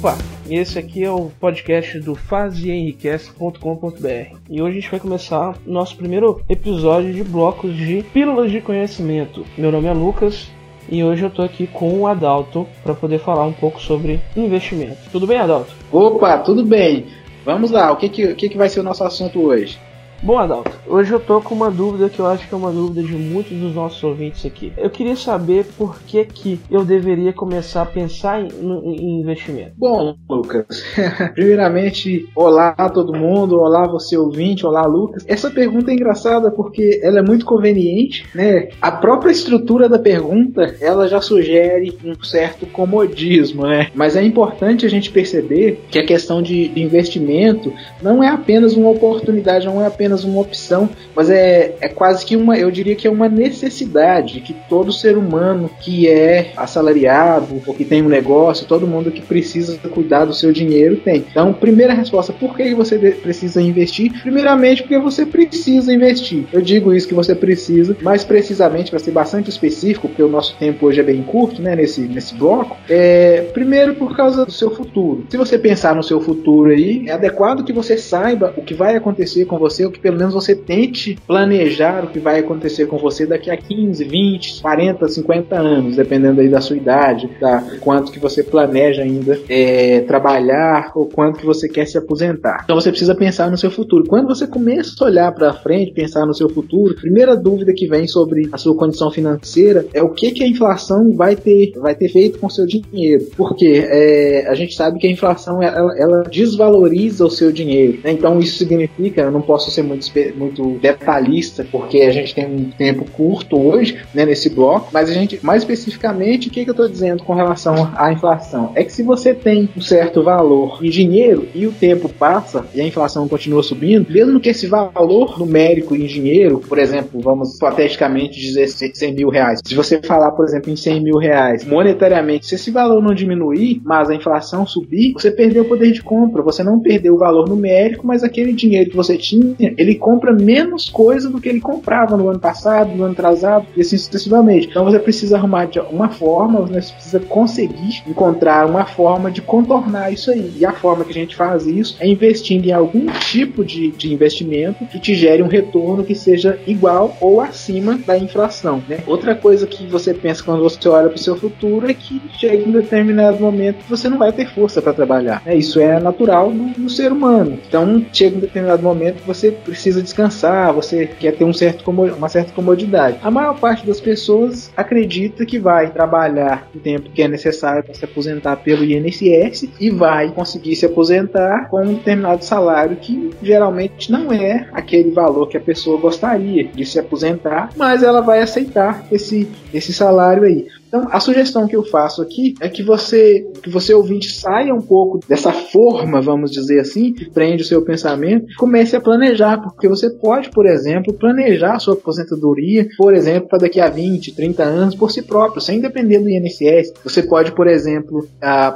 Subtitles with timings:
[0.00, 0.16] Opa,
[0.48, 6.40] esse aqui é o podcast do fazeenriquece.com.br e hoje a gente vai começar nosso primeiro
[6.48, 9.44] episódio de blocos de pílulas de conhecimento.
[9.58, 10.48] Meu nome é Lucas
[10.88, 14.96] e hoje eu tô aqui com o Adalto para poder falar um pouco sobre investimento.
[15.12, 15.74] Tudo bem, Adalto?
[15.92, 17.08] Opa, tudo bem.
[17.44, 19.78] Vamos lá, o que, que, o que, que vai ser o nosso assunto hoje?
[20.22, 23.02] Bom, Adalto, hoje eu tô com uma dúvida que eu acho que é uma dúvida
[23.02, 24.70] de muitos dos nossos ouvintes aqui.
[24.76, 29.72] Eu queria saber por que que eu deveria começar a pensar em, em investimento.
[29.78, 30.84] Bom, Lucas,
[31.32, 35.24] primeiramente, olá todo mundo, olá você ouvinte, olá Lucas.
[35.26, 38.68] Essa pergunta é engraçada porque ela é muito conveniente, né?
[38.78, 43.90] A própria estrutura da pergunta, ela já sugere um certo comodismo, né?
[43.94, 48.90] Mas é importante a gente perceber que a questão de investimento não é apenas uma
[48.90, 52.96] oportunidade, não é apenas apenas uma opção, mas é, é quase que uma, eu diria
[52.96, 58.08] que é uma necessidade que todo ser humano que é assalariado ou que tem um
[58.08, 61.24] negócio, todo mundo que precisa cuidar do seu dinheiro tem.
[61.30, 64.12] Então, primeira resposta, por que você precisa investir?
[64.22, 66.44] Primeiramente, porque você precisa investir.
[66.52, 70.56] Eu digo isso que você precisa, mais precisamente, para ser bastante específico, porque o nosso
[70.56, 74.70] tempo hoje é bem curto, né, nesse, nesse bloco, é, primeiro por causa do seu
[74.70, 75.26] futuro.
[75.28, 78.96] Se você pensar no seu futuro aí, é adequado que você saiba o que vai
[78.96, 82.98] acontecer com você, o que pelo menos você tente planejar o que vai acontecer com
[82.98, 88.12] você daqui a 15, 20, 40, 50 anos, dependendo aí da sua idade, da quanto
[88.12, 92.62] que você planeja ainda é, trabalhar ou quanto que você quer se aposentar.
[92.64, 94.04] Então você precisa pensar no seu futuro.
[94.06, 97.86] Quando você começa a olhar para frente, pensar no seu futuro, a primeira dúvida que
[97.86, 101.94] vem sobre a sua condição financeira é o que que a inflação vai ter, vai
[101.94, 103.26] ter feito com o seu dinheiro.
[103.36, 107.98] Porque é, a gente sabe que a inflação ela, ela desvaloriza o seu dinheiro.
[108.04, 108.12] Né?
[108.12, 112.70] Então isso significa, eu não posso ser muito, muito detalhista, porque a gente tem um
[112.70, 116.72] tempo curto hoje, né, nesse bloco, mas a gente, mais especificamente, o que, que eu
[116.72, 118.72] estou dizendo com relação à inflação?
[118.74, 122.80] É que se você tem um certo valor em dinheiro e o tempo passa e
[122.80, 128.38] a inflação continua subindo, mesmo que esse valor numérico em dinheiro, por exemplo, vamos hipoteticamente
[128.38, 132.54] dizer 100 mil reais, se você falar, por exemplo, em 100 mil reais, monetariamente, se
[132.54, 136.62] esse valor não diminuir, mas a inflação subir, você perdeu o poder de compra, você
[136.62, 141.30] não perdeu o valor numérico, mas aquele dinheiro que você tinha, ele compra menos coisa
[141.30, 144.68] do que ele comprava no ano passado, no ano atrasado, e assim sucessivamente.
[144.68, 150.30] Então você precisa arrumar uma forma, você precisa conseguir encontrar uma forma de contornar isso
[150.30, 150.52] aí.
[150.58, 154.12] E a forma que a gente faz isso é investindo em algum tipo de, de
[154.12, 158.82] investimento que te gere um retorno que seja igual ou acima da inflação.
[158.86, 158.98] Né?
[159.06, 162.68] Outra coisa que você pensa quando você olha para o seu futuro é que chega
[162.68, 165.42] um determinado momento que você não vai ter força para trabalhar.
[165.46, 165.56] Né?
[165.56, 167.58] Isso é natural no, no ser humano.
[167.66, 172.28] Então chega um determinado momento que você precisa descansar, você quer ter um certo uma
[172.28, 173.18] certa comodidade.
[173.22, 177.94] A maior parte das pessoas acredita que vai trabalhar o tempo que é necessário para
[177.94, 184.10] se aposentar pelo INSS e vai conseguir se aposentar com um determinado salário que geralmente
[184.10, 189.04] não é aquele valor que a pessoa gostaria de se aposentar, mas ela vai aceitar
[189.10, 190.66] esse, esse salário aí.
[190.90, 194.82] Então, a sugestão que eu faço aqui é que você, que você ouvinte saia um
[194.82, 199.86] pouco dessa forma, vamos dizer assim, que prende o seu pensamento, comece a planejar, porque
[199.86, 204.64] você pode, por exemplo, planejar a sua aposentadoria, por exemplo, para daqui a 20, 30
[204.64, 206.92] anos por si próprio, sem depender do INSS.
[207.04, 208.26] Você pode, por exemplo,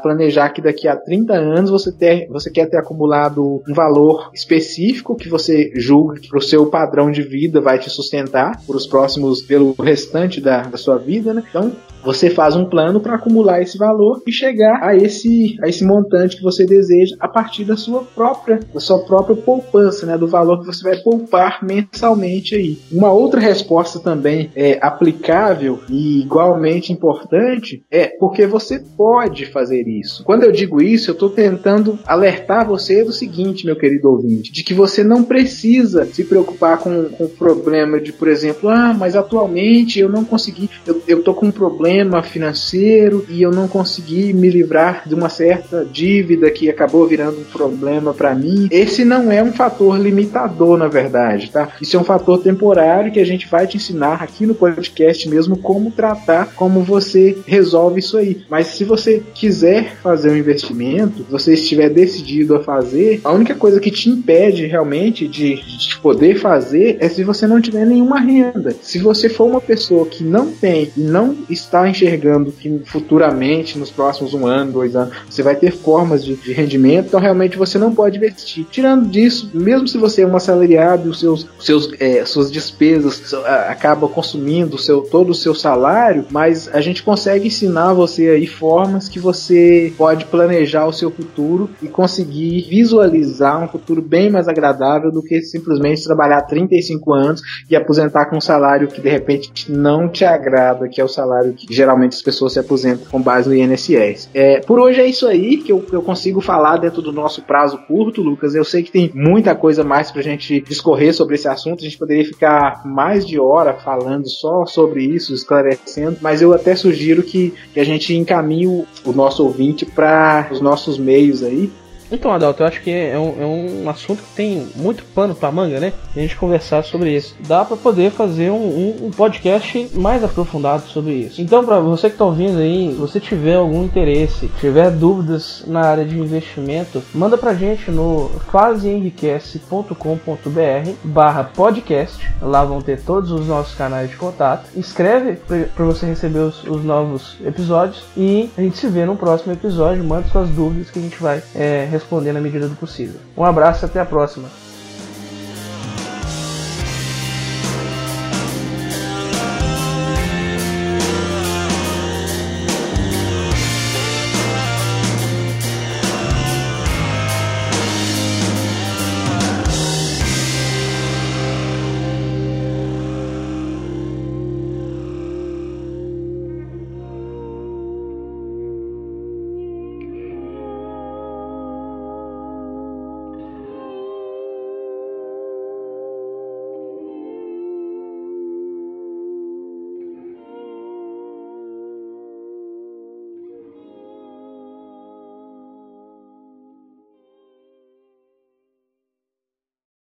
[0.00, 5.16] planejar que daqui a 30 anos você, ter, você quer ter acumulado um valor específico
[5.16, 9.42] que você julga que o seu padrão de vida vai te sustentar por os próximos,
[9.42, 11.42] pelo restante da, da sua vida, né?
[11.48, 11.72] Então,
[12.04, 16.36] você faz um plano para acumular esse valor e chegar a esse, a esse montante
[16.36, 20.60] que você deseja a partir da sua própria, da sua própria poupança, né, do valor
[20.60, 22.78] que você vai poupar mensalmente aí.
[22.92, 30.22] Uma outra resposta também é aplicável e igualmente importante é porque você pode fazer isso.
[30.24, 34.62] Quando eu digo isso, eu estou tentando alertar você do seguinte, meu querido ouvinte, de
[34.62, 39.16] que você não precisa se preocupar com, com o problema de, por exemplo, ah, mas
[39.16, 43.68] atualmente eu não consegui, eu, eu tô com um problema problema financeiro e eu não
[43.68, 48.66] consegui me livrar de uma certa dívida que acabou virando um problema para mim.
[48.70, 51.68] Esse não é um fator limitador, na verdade, tá?
[51.80, 55.56] Isso é um fator temporário que a gente vai te ensinar aqui no podcast mesmo
[55.56, 58.42] como tratar, como você resolve isso aí.
[58.48, 63.78] Mas se você quiser fazer um investimento, você estiver decidido a fazer, a única coisa
[63.78, 68.74] que te impede realmente de, de poder fazer é se você não tiver nenhuma renda.
[68.82, 73.78] Se você for uma pessoa que não tem e não está está enxergando que futuramente,
[73.78, 77.56] nos próximos um ano, dois anos, você vai ter formas de, de rendimento, então realmente
[77.56, 78.64] você não pode investir.
[78.70, 83.34] Tirando disso, mesmo se você é um assalariado e os seus, seus, é, suas despesas
[83.68, 89.08] acabam consumindo seu, todo o seu salário, mas a gente consegue ensinar você aí formas
[89.08, 95.10] que você pode planejar o seu futuro e conseguir visualizar um futuro bem mais agradável
[95.10, 100.08] do que simplesmente trabalhar 35 anos e aposentar com um salário que de repente não
[100.08, 103.54] te agrada, que é o salário que geralmente as pessoas se aposentam com base no
[103.54, 104.30] INSS.
[104.32, 107.78] É, por hoje é isso aí que eu, eu consigo falar dentro do nosso prazo
[107.86, 108.54] curto, Lucas.
[108.54, 111.98] Eu sei que tem muita coisa mais pra gente discorrer sobre esse assunto, a gente
[111.98, 117.52] poderia ficar mais de hora falando só sobre isso, esclarecendo, mas eu até sugiro que,
[117.72, 121.70] que a gente encaminhe o, o nosso ouvinte para os nossos meios aí,
[122.14, 125.52] então, Adalto, eu acho que é um, é um assunto que tem muito pano pra
[125.52, 125.92] manga, né?
[126.14, 127.34] A gente conversar sobre isso.
[127.46, 131.40] Dá para poder fazer um, um, um, podcast mais aprofundado sobre isso.
[131.40, 135.80] Então, para você que tá ouvindo aí, se você tiver algum interesse, tiver dúvidas na
[135.80, 142.34] área de investimento, manda pra gente no quaseenriquece.com.br barra podcast.
[142.40, 144.68] Lá vão ter todos os nossos canais de contato.
[144.76, 145.38] Inscreve
[145.74, 150.04] para você receber os, os, novos episódios e a gente se vê no próximo episódio.
[150.04, 153.18] Manda suas dúvidas que a gente vai é, responder na medida do possível.
[153.36, 154.48] Um abraço e até a próxima.